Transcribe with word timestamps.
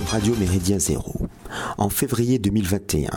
Radio 0.00 0.34
Méridien 0.36 0.78
Zéro, 0.78 1.26
en 1.76 1.90
février 1.90 2.38
2021, 2.38 3.10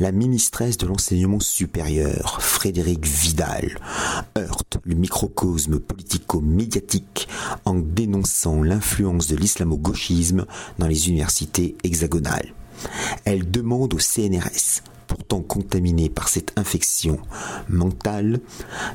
la 0.00 0.12
ministresse 0.12 0.78
de 0.78 0.86
l'enseignement 0.86 1.40
supérieur, 1.40 2.40
Frédéric 2.40 3.04
Vidal, 3.04 3.78
heurte 4.38 4.78
le 4.84 4.94
microcosme 4.94 5.78
politico-médiatique 5.78 7.28
en 7.64 7.74
dénonçant 7.74 8.62
l'influence 8.62 9.28
de 9.28 9.36
l'islamo-gauchisme 9.36 10.46
dans 10.78 10.86
les 10.86 11.08
universités 11.08 11.76
hexagonales. 11.84 12.54
Elle 13.24 13.50
demande 13.50 13.92
au 13.92 13.98
CNRS, 13.98 14.82
pourtant 15.06 15.42
contaminé 15.42 16.08
par 16.08 16.28
cette 16.28 16.52
infection 16.56 17.18
mentale, 17.68 18.40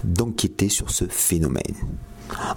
d'enquêter 0.03 0.69
sur 0.69 0.89
ce 0.89 1.05
phénomène. 1.05 1.75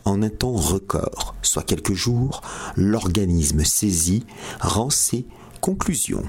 En 0.05 0.23
un 0.23 0.29
temps 0.29 0.53
record, 0.53 1.35
soit 1.43 1.63
quelques 1.63 1.95
jours, 1.95 2.43
l'organisme 2.77 3.65
saisi 3.65 4.25
rend 4.61 4.91
ses 4.91 5.27
conclusions. 5.61 6.25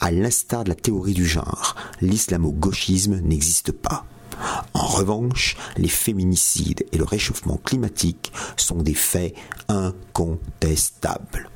À 0.00 0.10
l'instar 0.10 0.64
de 0.64 0.70
la 0.70 0.74
théorie 0.74 1.14
du 1.14 1.26
genre, 1.26 1.76
l'islamo-gauchisme 2.00 3.20
n'existe 3.20 3.72
pas. 3.72 4.04
En 4.74 4.86
revanche, 4.86 5.56
les 5.76 5.88
féminicides 5.88 6.86
et 6.92 6.98
le 6.98 7.04
réchauffement 7.04 7.60
climatique 7.64 8.32
sont 8.56 8.82
des 8.82 8.94
faits 8.94 9.34
incontestables. 9.68 11.50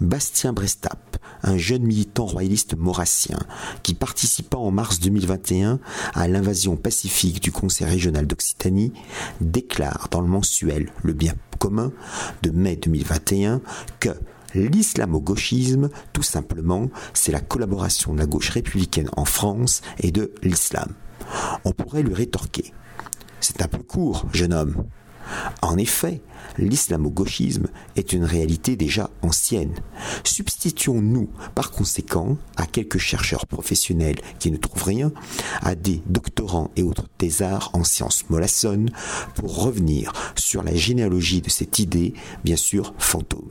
Bastien 0.00 0.52
Brestap, 0.52 1.09
un 1.42 1.56
jeune 1.56 1.82
militant 1.82 2.26
royaliste 2.26 2.76
maurassien 2.76 3.38
qui 3.82 3.94
participa 3.94 4.56
en 4.56 4.70
mars 4.70 5.00
2021 5.00 5.80
à 6.14 6.28
l'invasion 6.28 6.76
pacifique 6.76 7.42
du 7.42 7.52
Conseil 7.52 7.86
régional 7.86 8.26
d'Occitanie, 8.26 8.92
déclare 9.40 10.08
dans 10.10 10.20
le 10.20 10.28
mensuel 10.28 10.92
Le 11.02 11.12
Bien 11.12 11.34
commun 11.58 11.92
de 12.42 12.50
mai 12.50 12.76
2021 12.76 13.60
que 14.00 14.10
L'islamo-gauchisme, 14.54 15.90
tout 16.12 16.24
simplement, 16.24 16.90
c'est 17.14 17.30
la 17.30 17.40
collaboration 17.40 18.14
de 18.14 18.18
la 18.18 18.26
gauche 18.26 18.50
républicaine 18.50 19.08
en 19.16 19.24
France 19.24 19.80
et 20.00 20.10
de 20.10 20.32
l'islam. 20.42 20.92
On 21.64 21.70
pourrait 21.70 22.02
lui 22.02 22.14
rétorquer. 22.14 22.72
C'est 23.40 23.62
un 23.62 23.68
peu 23.68 23.78
court, 23.78 24.26
jeune 24.32 24.52
homme. 24.52 24.84
En 25.62 25.78
effet, 25.78 26.20
l'islamo-gauchisme 26.58 27.68
est 27.96 28.12
une 28.12 28.24
réalité 28.24 28.76
déjà 28.76 29.10
ancienne. 29.22 29.74
Substituons-nous 30.24 31.28
par 31.54 31.70
conséquent 31.70 32.36
à 32.56 32.66
quelques 32.66 32.98
chercheurs 32.98 33.46
professionnels 33.46 34.20
qui 34.38 34.50
ne 34.50 34.56
trouvent 34.56 34.84
rien, 34.84 35.12
à 35.62 35.74
des 35.74 36.02
doctorants 36.06 36.70
et 36.76 36.82
autres 36.82 37.08
thésards 37.18 37.70
en 37.72 37.84
sciences 37.84 38.28
mollassonnes 38.30 38.90
pour 39.34 39.62
revenir 39.62 40.12
sur 40.36 40.62
la 40.62 40.74
généalogie 40.74 41.40
de 41.40 41.50
cette 41.50 41.78
idée, 41.78 42.14
bien 42.44 42.56
sûr 42.56 42.94
fantôme. 42.98 43.50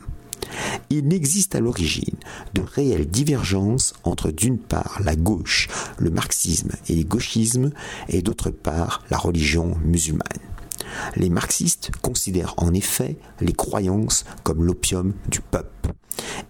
Il 0.90 1.08
n'existe 1.08 1.56
à 1.56 1.60
l'origine 1.60 2.16
de 2.54 2.62
réelles 2.62 3.08
divergences 3.08 3.94
entre 4.04 4.32
d'une 4.32 4.58
part 4.58 5.00
la 5.04 5.16
gauche, 5.16 5.68
le 5.98 6.10
marxisme 6.10 6.72
et 6.88 6.96
les 6.96 7.06
gauchismes, 7.06 7.72
et 8.08 8.22
d'autre 8.22 8.50
part 8.50 9.04
la 9.10 9.18
religion 9.18 9.78
musulmane. 9.84 10.49
Les 11.16 11.30
marxistes 11.30 11.92
considèrent 12.02 12.54
en 12.58 12.74
effet 12.74 13.18
les 13.42 13.54
croyances 13.54 14.26
comme 14.44 14.64
l'opium 14.64 15.14
du 15.30 15.42
peuple. 15.42 15.94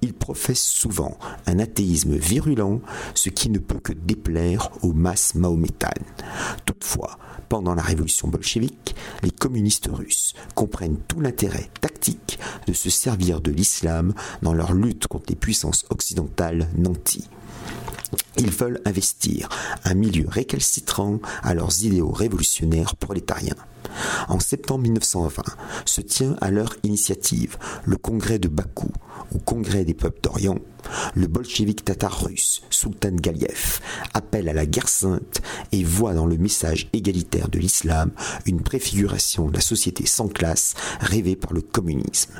Ils 0.01 0.13
professent 0.13 0.61
souvent 0.61 1.17
un 1.45 1.59
athéisme 1.59 2.15
virulent, 2.15 2.81
ce 3.13 3.29
qui 3.29 3.49
ne 3.49 3.59
peut 3.59 3.79
que 3.79 3.93
déplaire 3.93 4.69
aux 4.81 4.93
masses 4.93 5.35
mahométanes. 5.35 5.91
Toutefois, 6.65 7.17
pendant 7.49 7.75
la 7.75 7.81
révolution 7.81 8.27
bolchevique, 8.27 8.95
les 9.23 9.31
communistes 9.31 9.89
russes 9.91 10.33
comprennent 10.55 10.99
tout 11.07 11.19
l'intérêt 11.19 11.69
tactique 11.81 12.39
de 12.67 12.73
se 12.73 12.89
servir 12.89 13.41
de 13.41 13.51
l'islam 13.51 14.13
dans 14.41 14.53
leur 14.53 14.73
lutte 14.73 15.07
contre 15.07 15.25
les 15.29 15.35
puissances 15.35 15.85
occidentales 15.89 16.67
nanties. 16.77 17.27
Ils 18.37 18.51
veulent 18.51 18.81
investir 18.85 19.49
un 19.83 19.93
milieu 19.93 20.25
récalcitrant 20.27 21.19
à 21.43 21.53
leurs 21.53 21.83
idéaux 21.83 22.11
révolutionnaires 22.11 22.95
prolétariens. 22.95 23.55
En 24.27 24.39
septembre 24.39 24.83
1920 24.83 25.43
se 25.85 26.01
tient 26.01 26.35
à 26.41 26.51
leur 26.51 26.75
initiative 26.83 27.57
le 27.85 27.97
congrès 27.97 28.39
de 28.39 28.47
Bakou, 28.47 28.91
ou 29.33 29.39
congrès 29.39 29.85
des 29.85 29.93
peuples 29.93 30.21
d'Orient, 30.21 30.59
le 31.15 31.27
bolchevique 31.27 31.85
tatar 31.85 32.23
russe 32.23 32.61
Sultan 32.69 33.11
Galiev 33.13 33.79
appelle 34.13 34.49
à 34.49 34.53
la 34.53 34.65
guerre 34.65 34.89
sainte 34.89 35.41
et 35.71 35.83
voit 35.83 36.13
dans 36.13 36.25
le 36.25 36.37
message 36.37 36.89
égalitaire 36.93 37.49
de 37.49 37.59
l'islam 37.59 38.11
une 38.45 38.61
préfiguration 38.61 39.49
de 39.49 39.55
la 39.55 39.61
société 39.61 40.05
sans 40.05 40.27
classe 40.27 40.73
rêvée 40.99 41.35
par 41.35 41.53
le 41.53 41.61
communisme. 41.61 42.33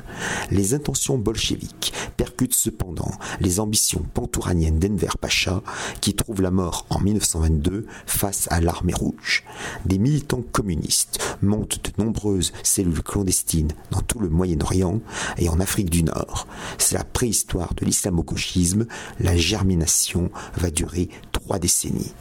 Les 0.50 0.74
intentions 0.74 1.18
bolcheviques 1.18 1.92
percutent 2.20 2.54
cependant 2.54 3.12
les 3.40 3.60
ambitions 3.60 4.04
pantouraniennes 4.12 4.78
d'Enver 4.78 5.16
Pacha 5.18 5.62
qui 6.02 6.12
trouve 6.12 6.42
la 6.42 6.50
mort 6.50 6.84
en 6.90 7.00
1922 7.00 7.86
face 8.04 8.46
à 8.50 8.60
l'armée 8.60 8.92
rouge. 8.92 9.42
Des 9.86 9.96
militants 9.96 10.44
communistes 10.52 11.18
montent 11.40 11.80
de 11.82 12.04
nombreuses 12.04 12.52
cellules 12.62 13.02
clandestines 13.02 13.72
dans 13.90 14.02
tout 14.02 14.18
le 14.18 14.28
Moyen-Orient 14.28 15.00
et 15.38 15.48
en 15.48 15.60
Afrique 15.60 15.88
du 15.88 16.02
Nord. 16.02 16.46
C'est 16.76 16.98
la 16.98 17.04
préhistoire 17.04 17.72
de 17.72 17.86
l'islamo-gauchisme. 17.86 18.84
La 19.18 19.34
germination 19.34 20.30
va 20.58 20.70
durer 20.70 21.08
trois 21.32 21.58
décennies. 21.58 22.12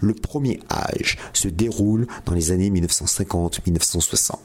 Le 0.00 0.14
premier 0.14 0.60
âge 0.70 1.18
se 1.32 1.48
déroule 1.48 2.06
dans 2.26 2.34
les 2.34 2.50
années 2.50 2.70
1950-1960, 2.70 4.36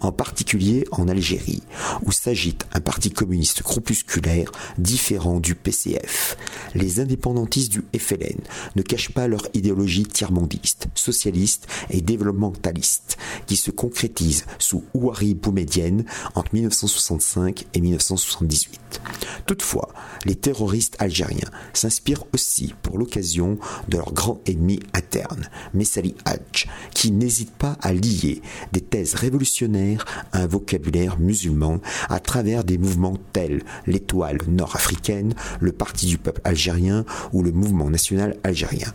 en 0.00 0.12
particulier 0.12 0.84
en 0.92 1.08
Algérie, 1.08 1.62
où 2.02 2.12
s'agite 2.12 2.66
un 2.72 2.80
parti 2.80 3.10
communiste 3.10 3.62
groupusculaire 3.62 4.50
différent 4.78 5.40
du 5.40 5.54
PCF. 5.54 6.36
Les 6.74 7.00
indépendantistes 7.00 7.72
du 7.72 7.84
FLN 7.98 8.40
ne 8.76 8.82
cachent 8.82 9.12
pas 9.12 9.28
leur 9.28 9.42
idéologie 9.54 10.04
tiers-mondiste, 10.04 10.88
socialiste 10.94 11.66
et 11.90 12.00
développementaliste, 12.00 13.16
qui 13.46 13.56
se 13.56 13.70
concrétise 13.70 14.44
sous 14.58 14.84
Ouari 14.94 15.34
Boumedienne 15.34 16.04
entre 16.34 16.54
1965 16.54 17.66
et 17.74 17.80
1978. 17.80 19.00
Toutefois, 19.46 19.88
les 20.24 20.34
terroristes 20.34 20.96
algériens 20.98 21.50
s'inspirent 21.72 22.24
aussi 22.34 22.74
pour 22.82 22.98
l'occasion 22.98 23.58
de 23.88 23.96
leur 23.96 24.12
grand 24.12 24.40
ennemi 24.46 24.57
interne, 24.94 25.48
Messali 25.74 26.14
Hadj, 26.24 26.66
qui 26.94 27.10
n'hésite 27.10 27.52
pas 27.52 27.76
à 27.80 27.92
lier 27.92 28.42
des 28.72 28.80
thèses 28.80 29.14
révolutionnaires 29.14 30.04
à 30.32 30.40
un 30.40 30.46
vocabulaire 30.46 31.18
musulman 31.18 31.80
à 32.08 32.20
travers 32.20 32.64
des 32.64 32.78
mouvements 32.78 33.18
tels 33.32 33.62
l'étoile 33.86 34.38
nord-africaine, 34.46 35.34
le 35.60 35.72
Parti 35.72 36.06
du 36.06 36.18
peuple 36.18 36.40
algérien 36.44 37.04
ou 37.32 37.42
le 37.42 37.52
mouvement 37.52 37.90
national 37.90 38.36
algérien. 38.44 38.92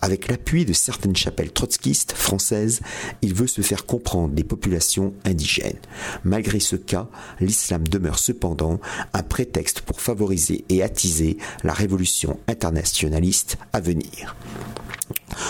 Avec 0.00 0.28
l'appui 0.28 0.64
de 0.64 0.72
certaines 0.72 1.16
chapelles 1.16 1.52
trotskistes 1.52 2.12
françaises, 2.12 2.80
il 3.22 3.34
veut 3.34 3.46
se 3.46 3.62
faire 3.62 3.86
comprendre 3.86 4.34
des 4.34 4.44
populations 4.44 5.12
indigènes. 5.24 5.78
Malgré 6.24 6.60
ce 6.60 6.76
cas, 6.76 7.08
l'islam 7.40 7.86
demeure 7.86 8.18
cependant 8.18 8.80
un 9.12 9.22
prétexte 9.22 9.80
pour 9.80 10.00
favoriser 10.00 10.64
et 10.68 10.82
attiser 10.82 11.38
la 11.64 11.72
révolution 11.72 12.38
internationaliste 12.48 13.58
à 13.72 13.80
venir. 13.80 14.36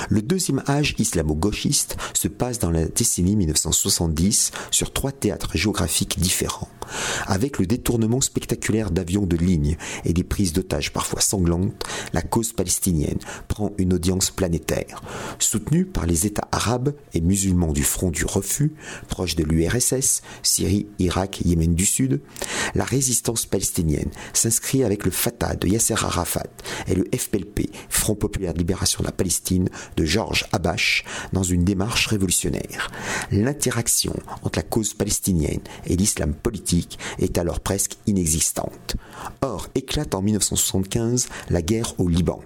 Le 0.08 0.22
deuxième 0.22 0.62
âge 0.68 0.94
islamo-gauchiste 0.98 1.96
se 2.14 2.28
passe 2.28 2.58
dans 2.58 2.70
la 2.70 2.86
décennie 2.86 3.36
1970 3.36 4.52
sur 4.70 4.92
trois 4.92 5.12
théâtres 5.12 5.56
géographiques 5.56 6.18
différents. 6.18 6.68
Avec 7.26 7.58
le 7.58 7.66
détournement 7.66 8.20
spectaculaire 8.20 8.90
d'avions 8.90 9.26
de 9.26 9.36
ligne 9.36 9.76
et 10.04 10.12
des 10.12 10.24
prises 10.24 10.52
d'otages 10.52 10.92
parfois 10.92 11.20
sanglantes, 11.20 11.84
la 12.12 12.22
cause 12.22 12.52
palestinienne 12.52 13.18
prend 13.48 13.72
une 13.78 13.94
audience 13.94 14.30
planétaire. 14.30 15.02
Soutenue 15.38 15.84
par 15.84 16.06
les 16.06 16.26
États 16.26 16.48
arabes 16.52 16.94
et 17.14 17.20
musulmans 17.20 17.72
du 17.72 17.82
front 17.82 18.10
du 18.10 18.24
refus, 18.24 18.72
proche 19.08 19.36
de 19.36 19.44
l'URSS, 19.44 20.22
Syrie, 20.42 20.86
Irak, 20.98 21.42
Yémen 21.44 21.74
du 21.74 21.86
Sud, 21.86 22.20
la 22.74 22.84
résistance 22.84 23.46
palestinienne 23.46 24.10
s'inscrit 24.32 24.84
avec 24.84 25.04
le 25.04 25.10
Fatah 25.10 25.56
de 25.56 25.68
Yasser 25.68 25.94
Arafat 25.94 26.46
et 26.86 26.94
le 26.94 27.04
FPLP, 27.14 27.70
Front 27.88 28.14
populaire 28.14 28.54
de 28.54 28.58
libération 28.58 29.00
de 29.00 29.06
la 29.06 29.12
Palestine, 29.12 29.68
de 29.96 30.04
Georges 30.04 30.46
Habash, 30.52 31.04
dans 31.32 31.42
une 31.42 31.64
démarche 31.64 32.06
révolutionnaire. 32.06 32.90
L'interaction 33.30 34.14
entre 34.42 34.58
la 34.58 34.62
cause 34.62 34.94
palestinienne 34.94 35.60
et 35.86 35.96
l'islam 35.96 36.34
politique 36.34 36.79
est 37.18 37.38
alors 37.38 37.60
presque 37.60 37.96
inexistante. 38.06 38.96
Or, 39.42 39.68
éclate 39.74 40.14
en 40.14 40.22
1975 40.22 41.28
la 41.50 41.62
guerre 41.62 41.94
au 41.98 42.08
Liban 42.08 42.40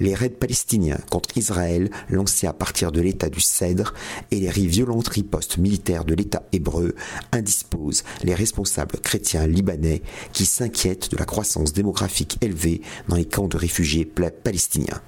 les 0.00 0.14
raids 0.14 0.28
palestiniens 0.28 0.98
contre 1.10 1.36
Israël 1.36 1.90
lancés 2.08 2.46
à 2.46 2.52
partir 2.52 2.92
de 2.92 3.00
l'État 3.00 3.28
du 3.28 3.40
Cèdre 3.40 3.94
et 4.30 4.40
les 4.40 4.66
violentes 4.66 5.08
ripostes 5.08 5.58
militaires 5.58 6.04
de 6.04 6.14
l'État 6.14 6.42
hébreu 6.52 6.94
indisposent 7.32 8.04
les 8.22 8.34
responsables 8.34 8.98
chrétiens 9.00 9.46
libanais 9.46 10.02
qui 10.32 10.46
s'inquiètent 10.46 11.10
de 11.10 11.16
la 11.16 11.24
croissance 11.24 11.72
démographique 11.72 12.38
élevée 12.40 12.82
dans 13.08 13.16
les 13.16 13.24
camps 13.24 13.48
de 13.48 13.56
réfugiés 13.56 14.04
palestiniens. 14.04 15.00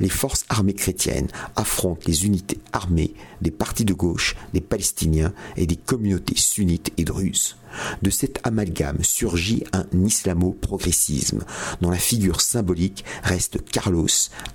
Les 0.00 0.08
forces 0.08 0.44
armées 0.48 0.74
chrétiennes 0.74 1.28
affrontent 1.56 2.02
les 2.06 2.26
unités 2.26 2.58
armées 2.72 3.14
des 3.40 3.50
partis 3.50 3.84
de 3.84 3.94
gauche, 3.94 4.36
des 4.52 4.60
Palestiniens 4.60 5.32
et 5.56 5.66
des 5.66 5.76
communautés 5.76 6.36
sunnites 6.36 6.92
et 6.96 7.04
druzes. 7.04 7.56
De 8.02 8.10
cet 8.10 8.40
amalgame 8.44 8.98
surgit 9.02 9.64
un 9.72 9.86
islamo-progressisme, 10.04 11.44
dont 11.80 11.90
la 11.90 11.98
figure 11.98 12.40
symbolique 12.40 13.04
reste 13.22 13.58
Carlos, 13.70 14.08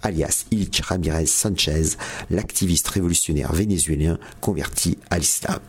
alias 0.03 0.45
Illich 0.51 0.81
Ramirez 0.81 1.25
Sanchez, 1.25 1.97
l'activiste 2.29 2.87
révolutionnaire 2.87 3.53
vénézuélien 3.53 4.17
converti 4.41 4.97
à 5.09 5.19
l'islam. 5.19 5.59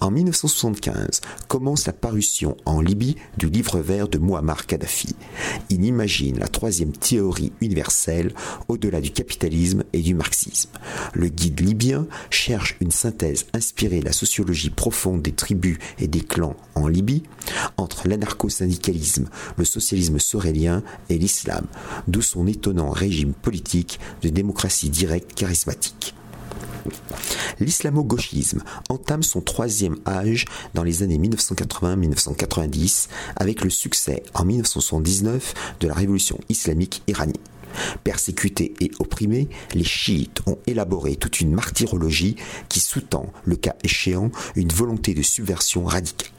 En 0.00 0.10
1975 0.10 1.20
commence 1.48 1.86
la 1.86 1.92
parution 1.92 2.56
en 2.64 2.80
Libye 2.80 3.16
du 3.36 3.48
livre 3.48 3.80
vert 3.80 4.08
de 4.08 4.18
Muammar 4.18 4.66
Kadhafi. 4.66 5.14
Il 5.70 5.84
imagine 5.84 6.38
la 6.38 6.48
troisième 6.48 6.92
théorie 6.92 7.52
universelle 7.60 8.32
au-delà 8.68 9.00
du 9.00 9.10
capitalisme 9.10 9.84
et 9.92 10.00
du 10.00 10.14
marxisme. 10.14 10.70
Le 11.14 11.28
guide 11.28 11.60
libyen 11.60 12.06
cherche 12.30 12.76
une 12.80 12.90
synthèse 12.90 13.46
inspirée 13.54 14.00
de 14.00 14.04
la 14.04 14.12
sociologie 14.12 14.70
profonde 14.70 15.22
des 15.22 15.32
tribus 15.32 15.78
et 15.98 16.08
des 16.08 16.20
clans 16.20 16.56
en 16.74 16.88
Libye 16.88 17.22
entre 17.76 18.08
l'anarcho-syndicalisme, 18.08 19.28
le 19.56 19.64
socialisme 19.64 20.18
sorélien 20.18 20.82
et 21.08 21.18
l'islam, 21.18 21.66
d'où 22.06 22.22
son 22.22 22.46
étonnant 22.46 22.90
régime 22.90 23.32
politique 23.32 23.98
de 24.22 24.28
démocratie 24.28 24.90
directe 24.90 25.34
charismatique. 25.34 26.14
L'islamo-gauchisme 27.60 28.62
entame 28.88 29.22
son 29.22 29.40
troisième 29.40 29.96
âge 30.06 30.44
dans 30.74 30.84
les 30.84 31.02
années 31.02 31.18
1980-1990 31.18 33.08
avec 33.36 33.62
le 33.62 33.70
succès 33.70 34.22
en 34.34 34.44
1979 34.44 35.76
de 35.80 35.88
la 35.88 35.94
révolution 35.94 36.38
islamique 36.48 37.02
iranienne. 37.06 37.36
Persécutés 38.04 38.74
et 38.80 38.90
opprimés, 38.98 39.48
les 39.74 39.84
chiites 39.84 40.40
ont 40.46 40.58
élaboré 40.66 41.16
toute 41.16 41.40
une 41.40 41.52
martyrologie 41.52 42.36
qui 42.68 42.80
sous-tend, 42.80 43.32
le 43.44 43.56
cas 43.56 43.74
échéant, 43.84 44.30
une 44.56 44.70
volonté 44.72 45.14
de 45.14 45.22
subversion 45.22 45.84
radicale. 45.84 46.30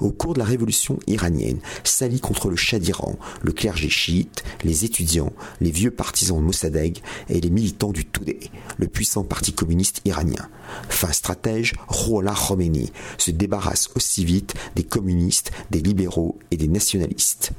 Au 0.00 0.12
cours 0.12 0.32
de 0.32 0.38
la 0.38 0.44
révolution 0.44 0.98
iranienne, 1.06 1.58
s'allie 1.84 2.20
contre 2.20 2.48
le 2.48 2.56
Shah 2.56 2.78
d'Iran, 2.78 3.18
le 3.42 3.52
clergé 3.52 3.90
chiite, 3.90 4.42
les 4.64 4.84
étudiants, 4.84 5.32
les 5.60 5.70
vieux 5.70 5.90
partisans 5.90 6.38
de 6.38 6.42
Mossadegh 6.42 7.02
et 7.28 7.40
les 7.40 7.50
militants 7.50 7.92
du 7.92 8.06
Toudé, 8.06 8.40
le 8.78 8.86
puissant 8.86 9.24
parti 9.24 9.52
communiste 9.52 10.00
iranien. 10.06 10.48
Fin 10.88 11.12
stratège, 11.12 11.74
Rouhollah 11.88 12.34
Khomeini 12.34 12.92
se 13.18 13.30
débarrasse 13.30 13.90
aussi 13.94 14.24
vite 14.24 14.54
des 14.74 14.84
communistes, 14.84 15.50
des 15.70 15.80
libéraux 15.80 16.38
et 16.50 16.56
des 16.56 16.68
nationalistes. 16.68 17.52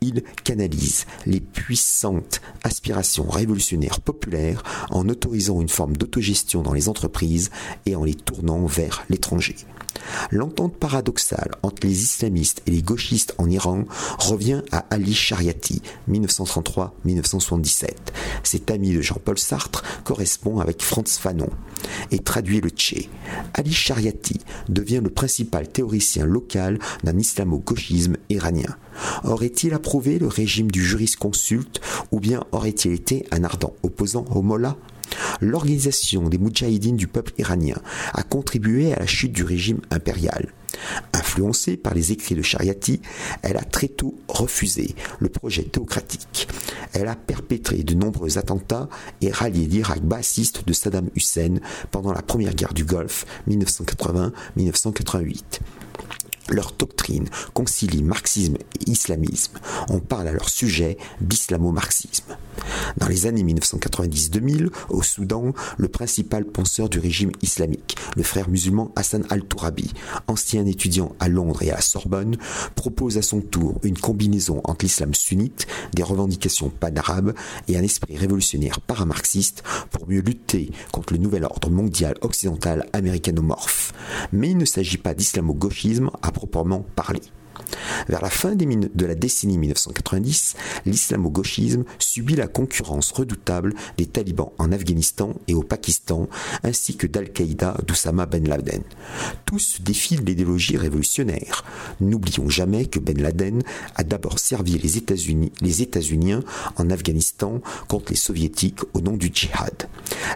Il 0.00 0.22
canalise 0.44 1.06
les 1.26 1.40
puissantes 1.40 2.40
aspirations 2.62 3.28
révolutionnaires 3.28 4.00
populaires 4.00 4.62
en 4.90 5.08
autorisant 5.08 5.60
une 5.60 5.68
forme 5.68 5.96
d'autogestion 5.96 6.62
dans 6.62 6.74
les 6.74 6.88
entreprises 6.88 7.50
et 7.86 7.96
en 7.96 8.04
les 8.04 8.14
tournant 8.14 8.66
vers 8.66 9.04
l'étranger. 9.08 9.56
L'entente 10.30 10.76
paradoxale 10.76 11.52
entre 11.62 11.71
les 11.82 12.02
islamistes 12.02 12.62
et 12.66 12.70
les 12.70 12.82
gauchistes 12.82 13.34
en 13.38 13.48
Iran 13.50 13.84
revient 14.18 14.62
à 14.70 14.84
Ali 14.90 15.14
Shariati, 15.14 15.82
1933-1977. 16.10 17.90
Cet 18.42 18.70
ami 18.70 18.92
de 18.92 19.00
Jean-Paul 19.00 19.38
Sartre 19.38 19.82
correspond 20.04 20.60
avec 20.60 20.82
Franz 20.82 21.18
Fanon 21.18 21.50
et 22.10 22.18
traduit 22.18 22.60
le 22.60 22.70
tché. 22.70 23.08
Ali 23.54 23.72
Shariati 23.72 24.40
devient 24.68 25.00
le 25.02 25.10
principal 25.10 25.68
théoricien 25.68 26.24
local 26.24 26.78
d'un 27.04 27.18
islamo-gauchisme 27.18 28.16
iranien. 28.28 28.76
Aurait-il 29.24 29.74
approuvé 29.74 30.18
le 30.18 30.28
régime 30.28 30.70
du 30.70 30.84
jurisconsulte 30.84 31.80
ou 32.10 32.20
bien 32.20 32.44
aurait-il 32.52 32.92
été 32.92 33.26
un 33.30 33.44
ardent 33.44 33.74
opposant 33.82 34.24
au 34.34 34.42
Mollah 34.42 34.76
L'organisation 35.40 36.28
des 36.28 36.38
Moudjahidines 36.38 36.96
du 36.96 37.06
peuple 37.06 37.32
iranien 37.38 37.76
a 38.14 38.22
contribué 38.22 38.92
à 38.92 39.00
la 39.00 39.06
chute 39.06 39.32
du 39.32 39.44
régime 39.44 39.80
impérial. 39.90 40.52
Influencée 41.12 41.76
par 41.76 41.94
les 41.94 42.12
écrits 42.12 42.34
de 42.34 42.42
Shariati, 42.42 43.00
elle 43.42 43.56
a 43.56 43.64
très 43.64 43.88
tôt 43.88 44.14
refusé 44.28 44.94
le 45.18 45.28
projet 45.28 45.62
théocratique. 45.62 46.48
Elle 46.92 47.08
a 47.08 47.16
perpétré 47.16 47.82
de 47.82 47.94
nombreux 47.94 48.38
attentats 48.38 48.88
et 49.20 49.30
rallié 49.30 49.66
l'Irak 49.66 50.02
bassiste 50.02 50.66
de 50.66 50.72
Saddam 50.72 51.08
Hussein 51.14 51.56
pendant 51.90 52.12
la 52.12 52.22
première 52.22 52.54
guerre 52.54 52.74
du 52.74 52.84
Golfe 52.84 53.26
1980-1988. 53.48 55.60
Leur 56.48 56.72
doctrine 56.72 57.28
concilie 57.54 58.02
marxisme 58.02 58.56
et 58.56 58.90
islamisme. 58.90 59.58
On 59.88 60.00
parle 60.00 60.28
à 60.28 60.32
leur 60.32 60.48
sujet 60.48 60.98
d'islamo-marxisme. 61.20 62.36
Dans 62.98 63.08
les 63.08 63.26
années 63.26 63.44
1990-2000, 63.44 64.70
au 64.90 65.02
Soudan, 65.02 65.52
le 65.78 65.88
principal 65.88 66.44
penseur 66.44 66.88
du 66.88 66.98
régime 66.98 67.32
islamique, 67.42 67.96
le 68.16 68.22
frère 68.22 68.48
musulman 68.48 68.92
Hassan 68.96 69.24
al-Tourabi, 69.30 69.92
ancien 70.26 70.66
étudiant 70.66 71.14
à 71.20 71.28
Londres 71.28 71.62
et 71.62 71.70
à 71.70 71.76
la 71.76 71.80
Sorbonne, 71.80 72.36
propose 72.74 73.18
à 73.18 73.22
son 73.22 73.40
tour 73.40 73.78
une 73.82 73.98
combinaison 73.98 74.60
entre 74.64 74.84
l'islam 74.84 75.14
sunnite, 75.14 75.66
des 75.94 76.02
revendications 76.02 76.70
pan-arabes 76.70 77.34
et 77.68 77.76
un 77.76 77.82
esprit 77.82 78.16
révolutionnaire 78.16 78.80
paramarxiste 78.80 79.62
pour 79.90 80.08
mieux 80.08 80.20
lutter 80.20 80.70
contre 80.92 81.12
le 81.12 81.18
nouvel 81.18 81.44
ordre 81.44 81.70
mondial 81.70 82.14
occidental 82.20 82.86
américanomorphe. 82.92 83.92
Mais 84.32 84.50
il 84.50 84.58
ne 84.58 84.64
s'agit 84.64 84.98
pas 84.98 85.14
d'islamo-gauchisme 85.14 86.10
proprement 86.32 86.84
parler. 86.96 87.20
Vers 88.08 88.22
la 88.22 88.30
fin 88.30 88.54
de 88.54 89.06
la 89.06 89.14
décennie 89.14 89.58
1990, 89.58 90.56
l'islamo-gauchisme 90.86 91.84
subit 91.98 92.36
la 92.36 92.46
concurrence 92.46 93.12
redoutable 93.12 93.74
des 93.96 94.06
talibans 94.06 94.50
en 94.58 94.72
Afghanistan 94.72 95.34
et 95.48 95.54
au 95.54 95.62
Pakistan, 95.62 96.28
ainsi 96.62 96.96
que 96.96 97.06
d'Al-Qaïda 97.06 97.76
d'Oussama 97.86 98.26
Ben 98.26 98.46
Laden. 98.48 98.82
Tous 99.46 99.80
défilent 99.80 100.24
l'idéologie 100.24 100.76
révolutionnaire. 100.76 101.64
N'oublions 102.00 102.48
jamais 102.48 102.86
que 102.86 102.98
Ben 102.98 103.20
Laden 103.20 103.62
a 103.96 104.04
d'abord 104.04 104.38
servi 104.38 104.78
les 104.78 104.98
États-Unis, 104.98 105.52
en 106.76 106.90
Afghanistan 106.90 107.60
contre 107.88 108.12
les 108.12 108.16
Soviétiques 108.16 108.80
au 108.94 109.00
nom 109.00 109.16
du 109.16 109.30
djihad. 109.32 109.88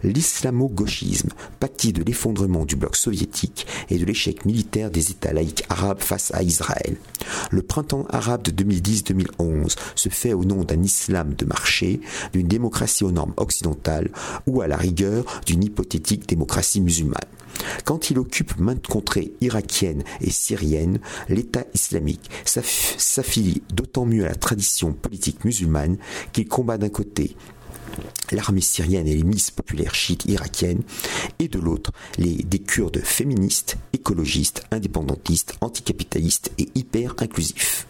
L'islamo-gauchisme 0.02 1.30
pâtit 1.60 1.92
de 1.92 2.02
l'effondrement 2.02 2.64
du 2.64 2.76
bloc 2.76 2.96
soviétique 2.96 3.66
et 3.90 3.98
de 3.98 4.04
l'échec 4.04 4.44
militaire 4.44 4.90
des 4.90 5.10
États 5.10 5.32
laïcs 5.32 5.64
arabes 5.68 6.00
face 6.00 6.32
à 6.34 6.42
Israël. 6.42 6.96
Le 7.50 7.62
printemps 7.62 8.06
arabe 8.10 8.42
de 8.42 8.64
2010-2011 8.64 9.76
se 9.94 10.08
fait 10.08 10.32
au 10.32 10.44
nom 10.44 10.64
d'un 10.64 10.82
islam 10.82 11.34
de 11.34 11.44
marché, 11.44 12.00
d'une 12.32 12.48
démocratie 12.48 13.04
aux 13.04 13.12
normes 13.12 13.34
occidentales 13.36 14.10
ou 14.46 14.60
à 14.60 14.66
la 14.66 14.76
rigueur 14.76 15.24
d'une 15.46 15.64
hypothétique 15.64 16.28
démocratie 16.28 16.80
musulmane. 16.80 17.20
Quand 17.84 18.10
il 18.10 18.18
occupe 18.18 18.58
maintes 18.58 18.86
contrées 18.86 19.32
irakiennes 19.40 20.04
et 20.20 20.30
syriennes, 20.30 20.98
l'État 21.28 21.64
islamique 21.74 22.30
s'affilie 22.44 23.62
d'autant 23.72 24.04
mieux 24.04 24.24
à 24.24 24.28
la 24.28 24.34
tradition 24.34 24.92
politique 24.92 25.44
musulmane 25.44 25.96
qu'il 26.32 26.48
combat 26.48 26.78
d'un 26.78 26.88
côté 26.88 27.36
l'armée 28.32 28.60
syrienne 28.60 29.06
et 29.06 29.14
les 29.14 29.24
milices 29.24 29.50
populaires 29.50 29.94
chiites 29.94 30.24
irakiennes, 30.26 30.82
et 31.38 31.48
de 31.48 31.58
l'autre 31.58 31.92
les, 32.18 32.42
des 32.42 32.58
Kurdes 32.58 33.00
féministes, 33.02 33.76
écologistes, 33.92 34.64
indépendantistes, 34.70 35.54
anticapitalistes 35.60 36.52
et 36.58 36.68
hyper 36.74 37.14
inclusifs. 37.18 37.86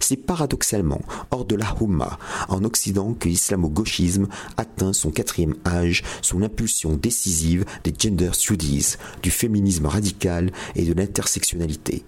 C'est 0.00 0.16
paradoxalement 0.16 1.00
hors 1.30 1.44
de 1.44 1.56
la 1.56 1.74
Houmma, 1.80 2.18
en 2.48 2.64
Occident, 2.64 3.14
que 3.14 3.28
l'islamo-gauchisme 3.28 4.28
atteint 4.56 4.92
son 4.92 5.10
quatrième 5.10 5.54
âge 5.66 6.02
sous 6.22 6.38
l'impulsion 6.38 6.96
décisive 6.96 7.64
des 7.84 7.94
gender 7.98 8.30
studies, 8.32 8.96
du 9.22 9.30
féminisme 9.30 9.86
radical 9.86 10.52
et 10.74 10.84
de 10.84 10.92
l'intersectionnalité. 10.92 12.04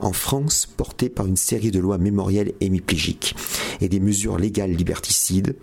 En 0.00 0.12
France, 0.12 0.66
porté 0.76 1.08
par 1.08 1.26
une 1.26 1.36
série 1.36 1.70
de 1.70 1.80
lois 1.80 1.98
mémorielles 1.98 2.52
hémiplégiques 2.60 3.36
et 3.80 3.88
des 3.88 4.00
mesures 4.00 4.38
légales 4.38 4.72
liberticides, 4.72 5.56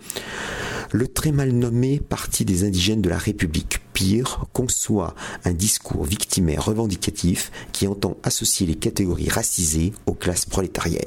le 0.94 1.08
très 1.08 1.32
mal 1.32 1.50
nommé 1.50 1.98
Parti 1.98 2.44
des 2.44 2.62
indigènes 2.62 3.02
de 3.02 3.08
la 3.08 3.18
République, 3.18 3.80
pire, 3.94 4.44
conçoit 4.52 5.14
un 5.44 5.52
discours 5.52 6.04
victimaire 6.04 6.66
revendicatif 6.66 7.50
qui 7.72 7.86
entend 7.86 8.18
associer 8.24 8.66
les 8.66 8.74
catégories 8.74 9.30
racisées 9.30 9.94
aux 10.04 10.14
classes 10.14 10.44
prolétariennes. 10.44 11.04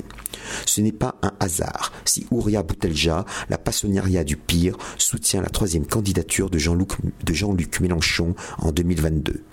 Ce 0.66 0.82
n'est 0.82 0.92
pas 0.92 1.16
un 1.22 1.34
hasard 1.40 1.92
si 2.06 2.26
Ouria 2.32 2.64
Boutelja, 2.64 3.26
la 3.50 3.58
passionnariat 3.58 4.24
du 4.24 4.38
pire, 4.38 4.78
soutient 4.98 5.42
la 5.42 5.50
troisième 5.50 5.86
candidature 5.86 6.50
de 6.50 6.58
Jean-Luc, 6.58 7.80
Mélenchon 7.82 8.34
en 8.60 8.72
2022. 8.72 9.44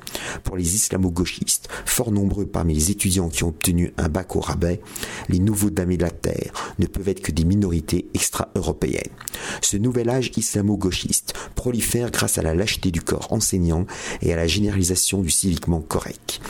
Pour 0.44 0.56
les 0.56 0.76
islamo-gauchistes, 0.76 1.68
fort 1.84 2.12
nombreux 2.12 2.46
parmi 2.46 2.74
les 2.74 2.90
étudiants 2.92 3.28
qui 3.28 3.42
ont 3.42 3.48
obtenu 3.48 3.92
un 3.96 4.08
bac 4.08 4.36
au 4.36 4.40
rabais, 4.40 4.80
les 5.28 5.40
nouveaux 5.40 5.70
damnés 5.70 5.96
de 5.96 6.02
la 6.02 6.10
terre 6.10 6.52
ne 6.78 6.86
peuvent 6.86 7.08
être 7.08 7.20
que 7.20 7.32
des 7.32 7.44
minorités 7.44 8.06
extra-européennes. 8.14 9.10
Ce 9.60 9.76
nouvel 9.76 10.08
âge 10.08 10.30
islamo-gauchiste 10.36 11.34
prolifère 11.56 12.10
grâce 12.12 12.38
à 12.38 12.42
la 12.42 12.54
lâcheté 12.54 12.92
du 12.92 13.00
corps 13.00 13.23
enseignant 13.32 13.86
et 14.22 14.32
à 14.32 14.36
la 14.36 14.46
généralisation 14.46 15.20
du 15.20 15.30
civiquement 15.30 15.80
correct. 15.80 16.40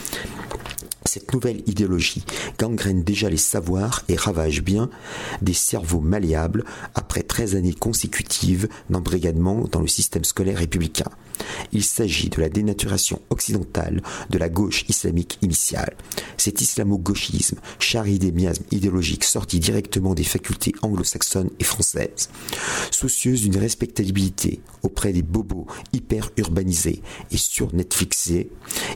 Cette 1.07 1.33
nouvelle 1.33 1.61
idéologie 1.67 2.25
gangrène 2.57 3.03
déjà 3.03 3.29
les 3.29 3.37
savoirs 3.37 4.03
et 4.09 4.15
ravage 4.15 4.63
bien 4.63 4.89
des 5.41 5.53
cerveaux 5.53 6.01
malléables 6.01 6.65
après 6.95 7.21
13 7.21 7.55
années 7.55 7.73
consécutives 7.73 8.67
d'embrigadement 8.89 9.67
dans 9.71 9.81
le 9.81 9.87
système 9.87 10.23
scolaire 10.23 10.57
républicain. 10.57 11.09
Il 11.71 11.83
s'agit 11.83 12.29
de 12.29 12.41
la 12.41 12.49
dénaturation 12.49 13.21
occidentale 13.29 14.01
de 14.29 14.37
la 14.37 14.49
gauche 14.49 14.83
islamique 14.89 15.37
initiale. 15.41 15.95
Cet 16.37 16.61
islamo-gauchisme 16.61 17.59
charrie 17.79 18.19
des 18.19 18.31
miasmes 18.31 18.65
idéologiques 18.71 19.25
sortis 19.25 19.59
directement 19.59 20.15
des 20.15 20.23
facultés 20.23 20.73
anglo-saxonnes 20.81 21.51
et 21.59 21.63
françaises. 21.63 22.29
Soucieuse 22.91 23.41
d'une 23.41 23.57
respectabilité 23.57 24.59
auprès 24.81 25.13
des 25.13 25.21
bobos 25.23 25.67
hyper 25.93 26.31
urbanisés 26.37 27.01
et 27.31 27.37
sur-Netflixés, 27.37 28.49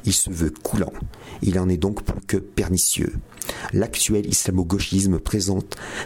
il 0.05 0.13
se 0.13 0.29
veut 0.29 0.53
coulant. 0.63 0.93
Il 1.41 1.59
en 1.59 1.69
est 1.69 1.77
plus 2.03 2.21
que 2.27 2.37
pernicieux. 2.37 3.13
L'actuel 3.73 4.27
islamo-gauchisme 4.27 5.19
présent, 5.19 5.59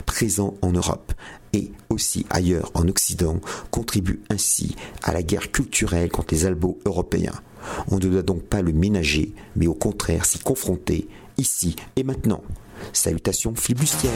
présent 0.06 0.56
en 0.62 0.72
Europe 0.72 1.14
et 1.54 1.72
aussi 1.90 2.26
ailleurs 2.30 2.72
en 2.74 2.88
Occident 2.88 3.40
contribue 3.72 4.22
ainsi 4.30 4.76
à 5.04 5.14
la 5.14 5.24
guerre 5.24 5.52
culturelle 5.52 6.10
contre 6.10 6.34
les 6.34 6.46
albos 6.46 6.80
européens. 6.86 7.40
On 7.90 7.96
ne 7.96 8.02
doit 8.02 8.22
donc 8.22 8.44
pas 8.44 8.62
le 8.62 8.74
ménager, 8.74 9.34
mais 9.56 9.68
au 9.68 9.74
contraire 9.74 10.26
s'y 10.26 10.40
confronter, 10.40 11.08
ici 11.38 11.76
et 11.96 12.04
maintenant. 12.04 12.44
Salutations 12.92 13.56
flibustières. 13.56 14.12